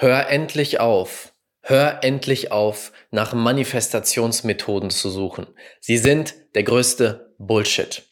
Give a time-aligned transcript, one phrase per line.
[0.00, 1.34] Hör endlich auf.
[1.60, 5.48] Hör endlich auf, nach Manifestationsmethoden zu suchen.
[5.80, 8.04] Sie sind der größte Bullshit.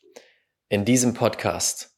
[0.69, 1.91] In diesem Podcast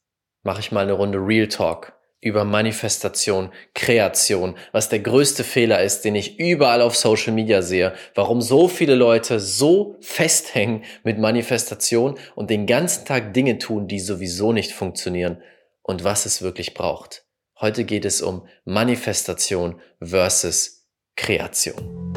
[0.43, 6.01] mache ich mal eine Runde Real Talk über Manifestation, Kreation, was der größte Fehler ist,
[6.01, 12.19] den ich überall auf Social Media sehe, warum so viele Leute so festhängen mit Manifestation
[12.35, 15.41] und den ganzen Tag Dinge tun, die sowieso nicht funktionieren
[15.81, 17.25] und was es wirklich braucht.
[17.61, 20.85] Heute geht es um Manifestation versus
[21.17, 22.13] Kreation.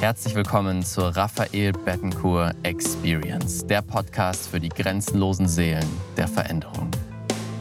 [0.00, 6.90] Herzlich willkommen zur Raphael Bettencourt Experience, der Podcast für die grenzenlosen Seelen der Veränderung.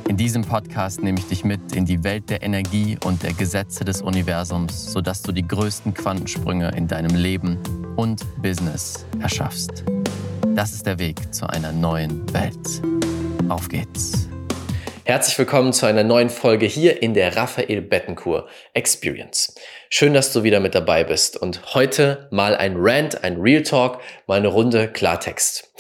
[0.07, 3.83] In diesem Podcast nehme ich dich mit in die Welt der Energie und der Gesetze
[3.83, 7.59] des Universums, sodass du die größten Quantensprünge in deinem Leben
[7.97, 9.83] und Business erschaffst.
[10.55, 12.81] Das ist der Weg zu einer neuen Welt.
[13.49, 14.29] Auf geht's!
[15.07, 19.53] Herzlich willkommen zu einer neuen Folge hier in der Raphael Bettencourt Experience.
[19.87, 24.01] Schön, dass du wieder mit dabei bist und heute mal ein Rant, ein Real Talk,
[24.25, 25.71] mal eine Runde Klartext.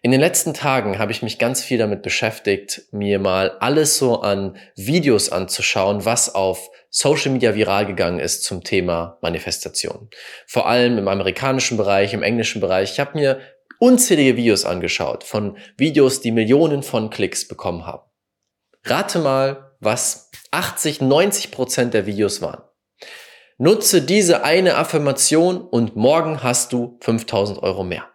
[0.00, 4.22] In den letzten Tagen habe ich mich ganz viel damit beschäftigt, mir mal alles so
[4.22, 10.08] an Videos anzuschauen, was auf Social Media viral gegangen ist zum Thema Manifestation.
[10.46, 12.92] Vor allem im amerikanischen Bereich, im englischen Bereich.
[12.92, 13.40] Ich habe mir
[13.78, 18.09] unzählige Videos angeschaut von Videos, die Millionen von Klicks bekommen haben.
[18.84, 22.62] Rate mal, was 80, 90 Prozent der Videos waren.
[23.58, 28.08] Nutze diese eine Affirmation und morgen hast du 5000 Euro mehr.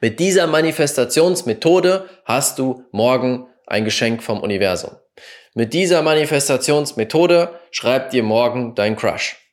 [0.00, 4.96] Mit dieser Manifestationsmethode hast du morgen ein Geschenk vom Universum.
[5.54, 9.43] Mit dieser Manifestationsmethode schreibt dir morgen dein Crush.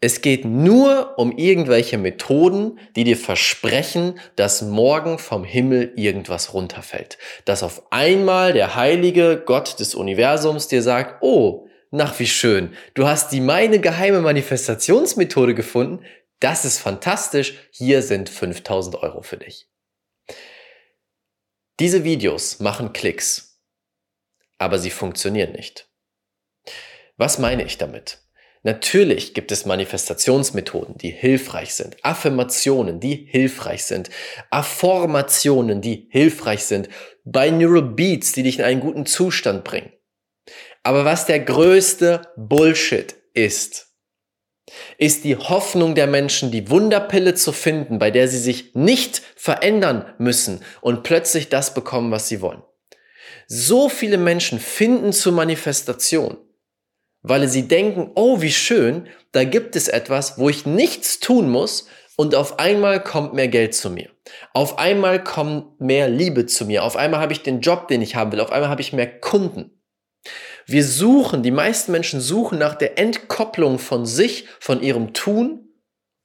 [0.00, 7.18] Es geht nur um irgendwelche Methoden, die dir versprechen, dass morgen vom Himmel irgendwas runterfällt.
[7.44, 13.08] Dass auf einmal der heilige Gott des Universums dir sagt, oh, nach wie schön, du
[13.08, 16.04] hast die meine geheime Manifestationsmethode gefunden,
[16.38, 19.68] das ist fantastisch, hier sind 5000 Euro für dich.
[21.80, 23.60] Diese Videos machen Klicks,
[24.58, 25.88] aber sie funktionieren nicht.
[27.16, 28.27] Was meine ich damit?
[28.62, 34.10] Natürlich gibt es Manifestationsmethoden, die hilfreich sind, Affirmationen, die hilfreich sind,
[34.50, 36.88] Affirmationen, die hilfreich sind,
[37.24, 39.92] Binaural Beats, die dich in einen guten Zustand bringen.
[40.82, 43.88] Aber was der größte Bullshit ist,
[44.98, 50.14] ist die Hoffnung der Menschen, die Wunderpille zu finden, bei der sie sich nicht verändern
[50.18, 52.62] müssen und plötzlich das bekommen, was sie wollen.
[53.46, 56.36] So viele Menschen finden zur Manifestation
[57.22, 61.88] weil sie denken, oh, wie schön, da gibt es etwas, wo ich nichts tun muss
[62.16, 64.10] und auf einmal kommt mehr Geld zu mir.
[64.52, 66.84] Auf einmal kommt mehr Liebe zu mir.
[66.84, 68.40] Auf einmal habe ich den Job, den ich haben will.
[68.40, 69.70] Auf einmal habe ich mehr Kunden.
[70.66, 75.68] Wir suchen, die meisten Menschen suchen nach der Entkopplung von sich, von ihrem Tun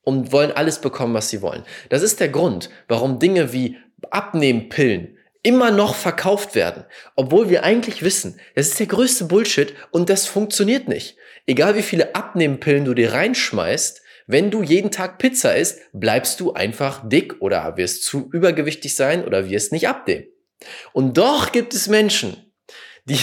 [0.02, 1.64] und wollen alles bekommen, was sie wollen.
[1.90, 3.78] Das ist der Grund, warum Dinge wie
[4.10, 10.10] Abnehmpillen, immer noch verkauft werden, obwohl wir eigentlich wissen, das ist der größte Bullshit und
[10.10, 11.18] das funktioniert nicht.
[11.46, 16.54] Egal wie viele Abnehmpillen du dir reinschmeißt, wenn du jeden Tag Pizza isst, bleibst du
[16.54, 20.28] einfach dick oder wirst zu übergewichtig sein oder wirst nicht abnehmen.
[20.94, 22.54] Und doch gibt es Menschen,
[23.04, 23.20] die,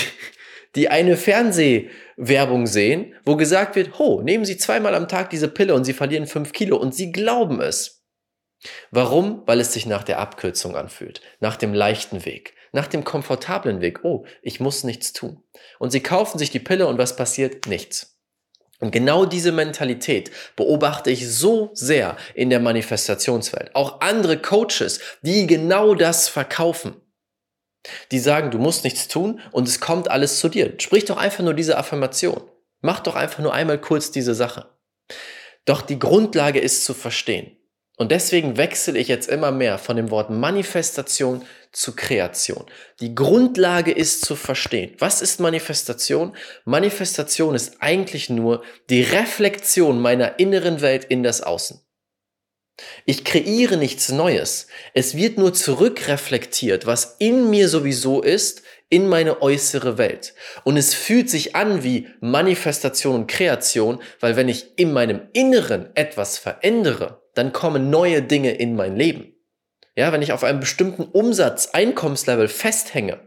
[0.77, 5.75] die eine Fernsehwerbung sehen, wo gesagt wird, ho, nehmen Sie zweimal am Tag diese Pille
[5.75, 8.00] und Sie verlieren fünf Kilo und Sie glauben es.
[8.91, 9.43] Warum?
[9.47, 14.05] Weil es sich nach der Abkürzung anfühlt, nach dem leichten Weg, nach dem komfortablen Weg.
[14.05, 15.43] Oh, ich muss nichts tun.
[15.79, 17.67] Und sie kaufen sich die Pille und was passiert?
[17.67, 18.19] Nichts.
[18.81, 23.75] Und genau diese Mentalität beobachte ich so sehr in der Manifestationswelt.
[23.75, 26.97] Auch andere Coaches, die genau das verkaufen.
[28.11, 30.75] Die sagen, du musst nichts tun und es kommt alles zu dir.
[30.79, 32.43] Sprich doch einfach nur diese Affirmation.
[32.81, 34.69] Mach doch einfach nur einmal kurz diese Sache.
[35.67, 37.57] Doch die Grundlage ist zu verstehen.
[38.01, 42.65] Und deswegen wechsle ich jetzt immer mehr von dem Wort Manifestation zu Kreation.
[42.99, 44.97] Die Grundlage ist zu verstehen.
[45.01, 46.35] Was ist Manifestation?
[46.65, 51.83] Manifestation ist eigentlich nur die Reflexion meiner inneren Welt in das Außen.
[53.05, 54.69] Ich kreiere nichts Neues.
[54.95, 60.33] Es wird nur zurückreflektiert, was in mir sowieso ist, in meine äußere Welt.
[60.65, 65.95] Und es fühlt sich an wie Manifestation und Kreation, weil wenn ich in meinem Inneren
[65.95, 69.35] etwas verändere, dann kommen neue Dinge in mein Leben.
[69.97, 73.19] Ja, wenn ich auf einem bestimmten Umsatz, Einkommenslevel festhänge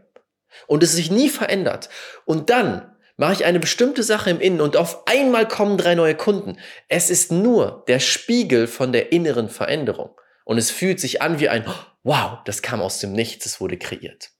[0.68, 1.88] und es sich nie verändert
[2.24, 6.14] und dann mache ich eine bestimmte Sache im Innen und auf einmal kommen drei neue
[6.14, 6.58] Kunden.
[6.88, 11.48] Es ist nur der Spiegel von der inneren Veränderung und es fühlt sich an wie
[11.48, 11.66] ein
[12.04, 14.30] Wow, das kam aus dem Nichts, es wurde kreiert.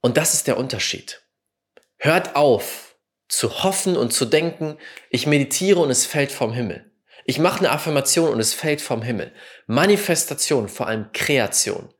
[0.00, 1.22] Und das ist der Unterschied.
[1.98, 2.96] Hört auf,
[3.28, 4.76] zu hoffen und zu denken,
[5.10, 6.91] ich meditiere und es fällt vom Himmel.
[7.24, 9.32] Ich mache eine Affirmation und es fällt vom Himmel.
[9.66, 11.92] Manifestation, vor allem Kreation,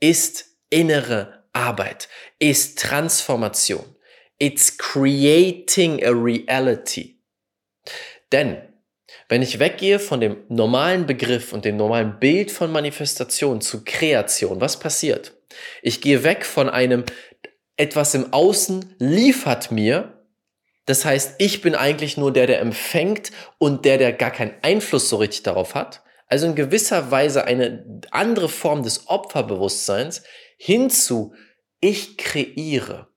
[0.00, 3.84] ist innere Arbeit, ist Transformation.
[4.38, 7.20] It's creating a reality.
[8.32, 8.62] Denn
[9.28, 14.60] wenn ich weggehe von dem normalen Begriff und dem normalen Bild von Manifestation zu Kreation,
[14.60, 15.34] was passiert?
[15.82, 17.04] Ich gehe weg von einem
[17.76, 20.13] etwas im Außen liefert mir.
[20.86, 25.08] Das heißt, ich bin eigentlich nur der, der empfängt und der, der gar keinen Einfluss
[25.08, 26.02] so richtig darauf hat.
[26.26, 30.24] Also in gewisser Weise eine andere Form des Opferbewusstseins
[30.56, 31.34] hinzu,
[31.80, 33.08] ich kreiere.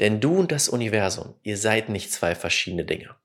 [0.00, 3.16] Denn du und das Universum, ihr seid nicht zwei verschiedene Dinge.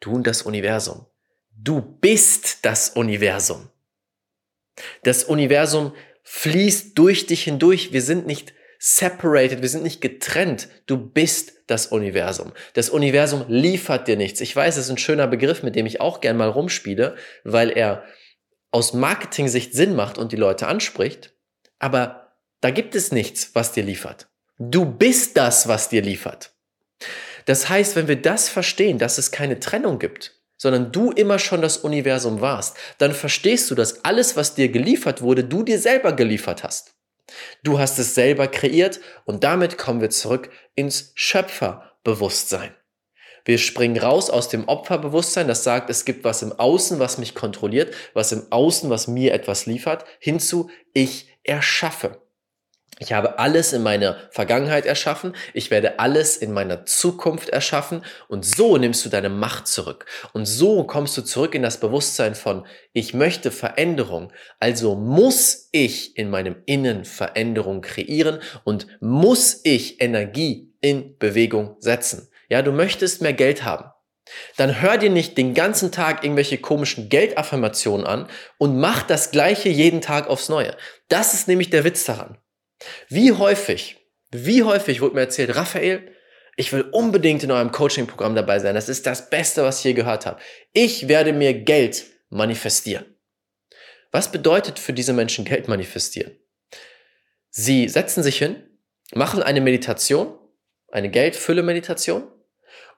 [0.00, 1.06] Du und das Universum.
[1.50, 3.68] Du bist das Universum.
[5.02, 7.92] Das Universum fließt durch dich hindurch.
[7.92, 10.68] Wir sind nicht separated, wir sind nicht getrennt.
[10.86, 12.52] Du bist das Universum.
[12.74, 14.40] Das Universum liefert dir nichts.
[14.40, 17.70] Ich weiß, es ist ein schöner Begriff, mit dem ich auch gern mal rumspiele, weil
[17.70, 18.04] er
[18.70, 21.34] aus Marketing-Sicht Sinn macht und die Leute anspricht.
[21.78, 24.28] Aber da gibt es nichts, was dir liefert.
[24.58, 26.52] Du bist das, was dir liefert.
[27.44, 31.62] Das heißt, wenn wir das verstehen, dass es keine Trennung gibt, sondern du immer schon
[31.62, 36.12] das Universum warst, dann verstehst du, dass alles, was dir geliefert wurde, du dir selber
[36.12, 36.97] geliefert hast.
[37.62, 42.74] Du hast es selber kreiert und damit kommen wir zurück ins Schöpferbewusstsein.
[43.44, 47.34] Wir springen raus aus dem Opferbewusstsein, das sagt, es gibt was im Außen, was mich
[47.34, 52.20] kontrolliert, was im Außen, was mir etwas liefert, hinzu, ich erschaffe.
[53.00, 58.44] Ich habe alles in meiner Vergangenheit erschaffen, ich werde alles in meiner Zukunft erschaffen und
[58.44, 60.06] so nimmst du deine Macht zurück.
[60.32, 66.16] Und so kommst du zurück in das Bewusstsein von, ich möchte Veränderung, also muss ich
[66.16, 72.28] in meinem Innen Veränderung kreieren und muss ich Energie in Bewegung setzen.
[72.48, 73.92] Ja, du möchtest mehr Geld haben.
[74.56, 78.28] Dann hör dir nicht den ganzen Tag irgendwelche komischen Geldaffirmationen an
[78.58, 80.76] und mach das gleiche jeden Tag aufs Neue.
[81.08, 82.38] Das ist nämlich der Witz daran.
[83.08, 83.96] Wie häufig,
[84.30, 86.12] wie häufig wurde mir erzählt, Raphael,
[86.56, 88.74] ich will unbedingt in eurem Coaching-Programm dabei sein.
[88.74, 90.40] Das ist das Beste, was ich je gehört habe.
[90.72, 93.06] Ich werde mir Geld manifestieren.
[94.10, 96.36] Was bedeutet für diese Menschen Geld manifestieren?
[97.50, 98.68] Sie setzen sich hin,
[99.14, 100.36] machen eine Meditation,
[100.90, 102.28] eine Geldfülle-Meditation.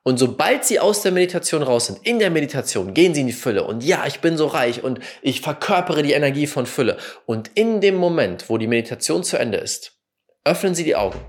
[0.02, 3.34] Und sobald sie aus der Meditation raus sind, in der Meditation gehen sie in die
[3.34, 6.96] Fülle und ja, ich bin so reich und ich verkörpere die Energie von Fülle.
[7.26, 9.98] Und in dem Moment, wo die Meditation zu Ende ist,
[10.44, 11.20] öffnen sie die Augen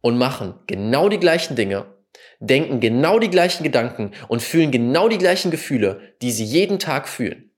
[0.00, 1.86] und machen genau die gleichen Dinge,
[2.40, 7.08] denken genau die gleichen Gedanken und fühlen genau die gleichen Gefühle, die sie jeden Tag
[7.08, 7.50] fühlen.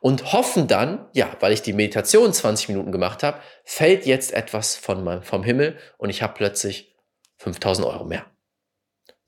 [0.00, 4.74] Und hoffen dann, ja, weil ich die Meditation 20 Minuten gemacht habe, fällt jetzt etwas
[4.74, 6.96] von meinem, vom Himmel und ich habe plötzlich
[7.36, 8.26] 5000 Euro mehr.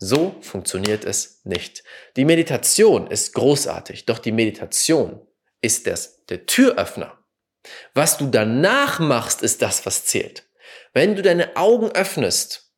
[0.04, 1.84] So funktioniert es nicht.
[2.16, 5.20] Die Meditation ist großartig, doch die Meditation
[5.60, 7.16] ist das, der Türöffner.
[7.94, 10.48] Was du danach machst, ist das, was zählt.
[10.92, 12.72] Wenn du deine Augen öffnest,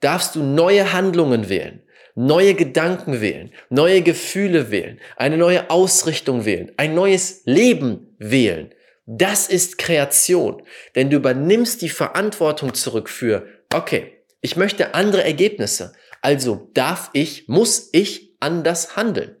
[0.00, 1.84] darfst du neue Handlungen wählen,
[2.16, 8.74] neue Gedanken wählen, neue Gefühle wählen, eine neue Ausrichtung wählen, ein neues Leben wählen.
[9.06, 10.64] Das ist Kreation,
[10.96, 15.92] denn du übernimmst die Verantwortung zurück für, okay, ich möchte andere Ergebnisse.
[16.22, 19.36] Also darf ich, muss ich anders handeln.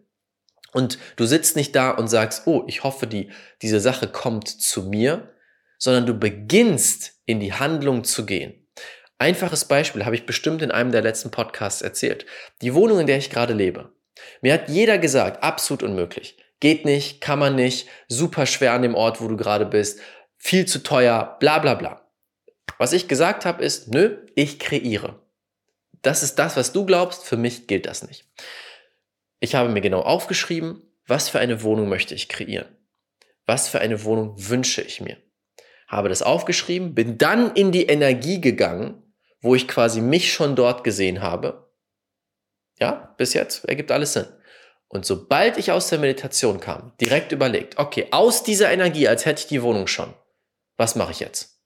[0.72, 3.30] Und du sitzt nicht da und sagst, oh, ich hoffe, die,
[3.62, 5.32] diese Sache kommt zu mir,
[5.78, 8.66] sondern du beginnst in die Handlung zu gehen.
[9.18, 12.26] Einfaches Beispiel habe ich bestimmt in einem der letzten Podcasts erzählt.
[12.62, 13.92] Die Wohnung, in der ich gerade lebe.
[14.42, 16.36] Mir hat jeder gesagt, absolut unmöglich.
[16.60, 20.00] Geht nicht, kann man nicht, super schwer an dem Ort, wo du gerade bist,
[20.36, 22.08] viel zu teuer, bla bla bla.
[22.78, 25.20] Was ich gesagt habe ist, nö, ich kreiere
[26.02, 28.24] das ist das, was du glaubst, für mich gilt das nicht.
[29.40, 32.68] Ich habe mir genau aufgeschrieben, was für eine Wohnung möchte ich kreieren?
[33.46, 35.16] Was für eine Wohnung wünsche ich mir?
[35.86, 39.02] Habe das aufgeschrieben, bin dann in die Energie gegangen,
[39.40, 41.72] wo ich quasi mich schon dort gesehen habe.
[42.78, 44.26] Ja, bis jetzt ergibt alles Sinn.
[44.88, 49.42] Und sobald ich aus der Meditation kam, direkt überlegt, okay, aus dieser Energie, als hätte
[49.42, 50.14] ich die Wohnung schon,
[50.76, 51.62] was mache ich jetzt?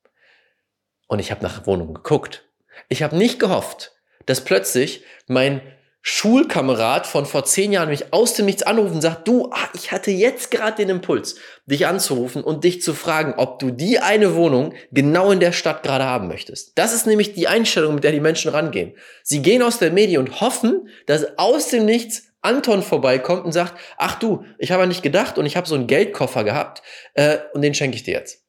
[1.06, 2.48] Und ich habe nach Wohnungen geguckt.
[2.88, 3.92] Ich habe nicht gehofft,
[4.26, 5.60] dass plötzlich mein
[6.04, 9.92] Schulkamerad von vor zehn Jahren mich aus dem Nichts anrufen und sagt, du, ah, ich
[9.92, 11.36] hatte jetzt gerade den Impuls,
[11.66, 15.84] dich anzurufen und dich zu fragen, ob du die eine Wohnung genau in der Stadt
[15.84, 16.76] gerade haben möchtest.
[16.76, 18.94] Das ist nämlich die Einstellung, mit der die Menschen rangehen.
[19.22, 23.74] Sie gehen aus der Medie und hoffen, dass aus dem Nichts Anton vorbeikommt und sagt,
[23.96, 26.82] ach du, ich habe nicht gedacht und ich habe so einen Geldkoffer gehabt
[27.14, 28.44] äh, und den schenke ich dir jetzt.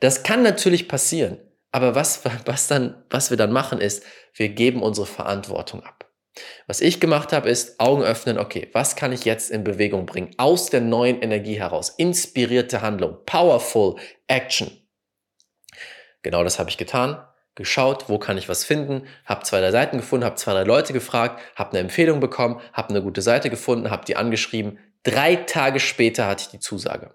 [0.00, 1.38] Das kann natürlich passieren.
[1.76, 4.02] Aber was, was, dann, was wir dann machen, ist,
[4.32, 6.10] wir geben unsere Verantwortung ab.
[6.66, 10.30] Was ich gemacht habe, ist Augen öffnen, okay, was kann ich jetzt in Bewegung bringen?
[10.38, 11.90] Aus der neuen Energie heraus.
[11.90, 14.70] Inspirierte Handlung, powerful action.
[16.22, 17.22] Genau das habe ich getan.
[17.56, 20.94] Geschaut, wo kann ich was finden, habe zwei, drei Seiten gefunden, habe zwei, drei Leute
[20.94, 24.78] gefragt, habe eine Empfehlung bekommen, habe eine gute Seite gefunden, habe die angeschrieben.
[25.02, 27.14] Drei Tage später hatte ich die Zusage.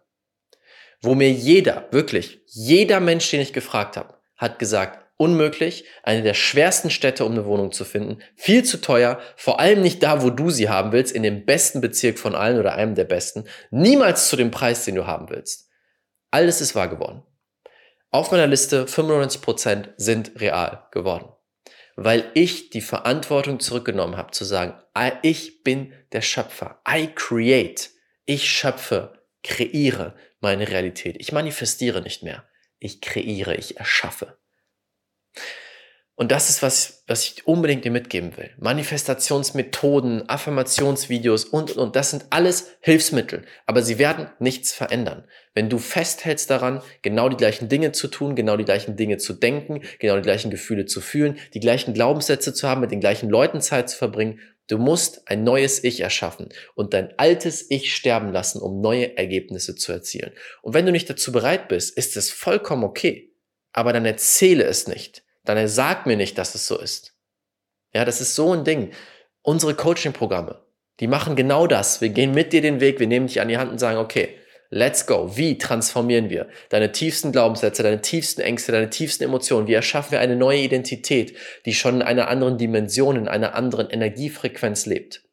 [1.01, 6.33] Wo mir jeder, wirklich, jeder Mensch, den ich gefragt habe, hat gesagt, unmöglich, eine der
[6.33, 10.31] schwersten Städte, um eine Wohnung zu finden, viel zu teuer, vor allem nicht da, wo
[10.31, 14.29] du sie haben willst, in dem besten Bezirk von allen oder einem der besten, niemals
[14.29, 15.69] zu dem Preis, den du haben willst.
[16.31, 17.21] Alles ist wahr geworden.
[18.09, 21.29] Auf meiner Liste 95% sind real geworden,
[21.95, 24.73] weil ich die Verantwortung zurückgenommen habe zu sagen,
[25.21, 27.91] ich bin der Schöpfer, I create,
[28.25, 32.43] ich schöpfe, kreiere meine Realität, ich manifestiere nicht mehr,
[32.81, 34.37] ich kreiere, ich erschaffe.
[36.15, 38.51] Und das ist was, was ich unbedingt dir mitgeben will.
[38.59, 41.95] Manifestationsmethoden, Affirmationsvideos und, und, und.
[41.95, 43.45] Das sind alles Hilfsmittel.
[43.65, 45.27] Aber sie werden nichts verändern.
[45.55, 49.33] Wenn du festhältst daran, genau die gleichen Dinge zu tun, genau die gleichen Dinge zu
[49.33, 53.29] denken, genau die gleichen Gefühle zu fühlen, die gleichen Glaubenssätze zu haben, mit den gleichen
[53.29, 54.39] Leuten Zeit zu verbringen,
[54.71, 59.75] du musst ein neues Ich erschaffen und dein altes Ich sterben lassen, um neue Ergebnisse
[59.75, 60.31] zu erzielen.
[60.61, 63.33] Und wenn du nicht dazu bereit bist, ist es vollkommen okay.
[63.73, 67.15] Aber dann erzähle es nicht dann sag mir nicht, dass es so ist.
[67.93, 68.91] Ja, das ist so ein Ding.
[69.41, 70.63] Unsere Coaching-Programme,
[70.99, 71.99] die machen genau das.
[71.99, 74.37] Wir gehen mit dir den Weg, wir nehmen dich an die Hand und sagen, okay,
[74.71, 75.37] let's go.
[75.37, 79.67] Wie transformieren wir deine tiefsten Glaubenssätze, deine tiefsten Ängste, deine tiefsten Emotionen?
[79.67, 83.91] Wie erschaffen wir eine neue Identität, die schon in einer anderen Dimension, in einer anderen
[83.91, 85.23] Energiefrequenz lebt?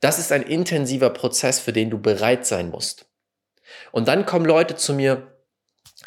[0.00, 3.06] Das ist ein intensiver Prozess, für den du bereit sein musst.
[3.92, 5.36] Und dann kommen Leute zu mir,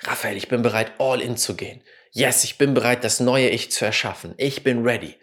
[0.04, 3.72] Raphael, ich bin bereit, all in zu gehen yes, ich bin bereit, das neue Ich
[3.72, 4.34] zu erschaffen.
[4.38, 5.16] Ich bin ready.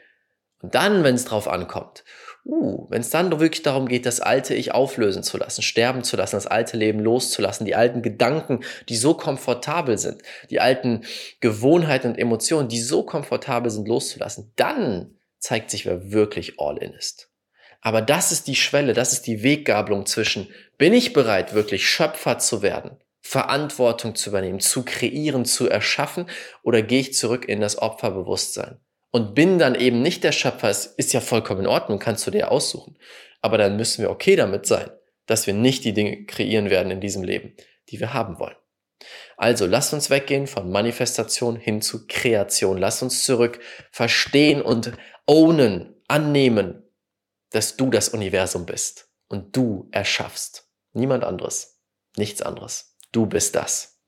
[0.60, 2.04] Und dann, wenn es drauf ankommt,
[2.46, 6.16] uh, wenn es dann wirklich darum geht, das alte Ich auflösen zu lassen, sterben zu
[6.16, 11.04] lassen, das alte Leben loszulassen, die alten Gedanken, die so komfortabel sind, die alten
[11.40, 16.92] Gewohnheiten und Emotionen, die so komfortabel sind, loszulassen, dann zeigt sich, wer wirklich all in
[16.92, 17.30] ist.
[17.80, 20.48] Aber das ist die Schwelle, das ist die Weggabelung zwischen,
[20.78, 22.96] bin ich bereit, wirklich Schöpfer zu werden?
[23.20, 26.26] Verantwortung zu übernehmen, zu kreieren, zu erschaffen
[26.62, 28.78] oder gehe ich zurück in das Opferbewusstsein
[29.16, 32.30] und bin dann eben nicht der Schöpfer, es ist ja vollkommen in Ordnung, kannst du
[32.30, 32.98] dir aussuchen.
[33.40, 34.90] Aber dann müssen wir okay damit sein,
[35.24, 37.56] dass wir nicht die Dinge kreieren werden in diesem Leben,
[37.88, 38.56] die wir haben wollen.
[39.38, 42.76] Also lasst uns weggehen von Manifestation hin zu Kreation.
[42.76, 43.58] Lasst uns zurück
[43.90, 44.92] verstehen und
[45.24, 46.82] ownen, annehmen,
[47.52, 50.68] dass du das Universum bist und du erschaffst.
[50.92, 51.80] Niemand anderes.
[52.18, 52.98] Nichts anderes.
[53.12, 53.98] Du bist das.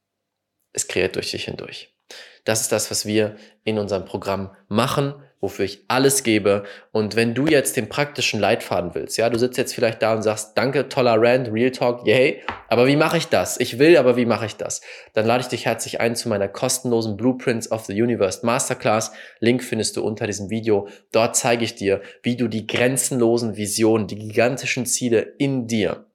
[0.75, 1.98] Es kreiert durch dich hindurch.
[2.45, 6.65] Das ist das, was wir in unserem Programm machen, wofür ich alles gebe.
[6.93, 10.23] Und wenn du jetzt den praktischen Leitfaden willst, ja, du sitzt jetzt vielleicht da und
[10.23, 13.61] sagst, danke, toller Rand, Real Talk, yay, aber wie mache ich das?
[13.61, 14.81] Ich will, aber wie mache ich das?
[15.15, 19.13] Dann lade ich dich herzlich ein zu meiner kostenlosen Blueprints of the Universe Masterclass.
[19.41, 20.89] Link findest du unter diesem Video.
[21.13, 26.08] Dort zeige ich dir, wie du die grenzenlosen Visionen, die gigantischen Ziele in dir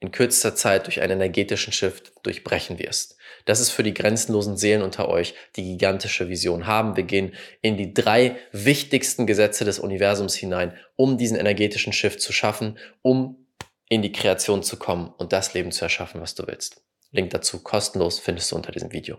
[0.00, 3.16] in kürzester Zeit durch einen energetischen Shift durchbrechen wirst.
[3.44, 6.96] Das ist für die grenzenlosen Seelen unter euch, die gigantische Vision haben.
[6.96, 12.32] Wir gehen in die drei wichtigsten Gesetze des Universums hinein, um diesen energetischen Shift zu
[12.32, 13.46] schaffen, um
[13.88, 16.82] in die Kreation zu kommen und das Leben zu erschaffen, was du willst.
[17.12, 19.18] Link dazu kostenlos findest du unter diesem Video.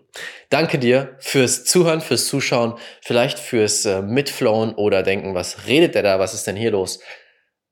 [0.50, 6.04] Danke dir fürs Zuhören, fürs Zuschauen, vielleicht fürs äh, Mitflowen oder denken, was redet der
[6.04, 7.02] da, was ist denn hier los?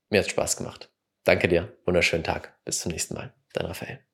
[0.10, 0.89] Mir hat Spaß gemacht.
[1.24, 1.78] Danke dir.
[1.86, 2.58] Wunderschönen Tag.
[2.66, 3.34] Bis zum nächsten Mal.
[3.54, 4.09] Dein Raphael.